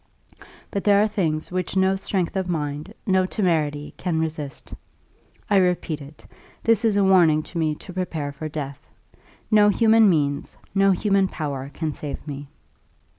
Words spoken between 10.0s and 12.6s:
means, no human power can save me!"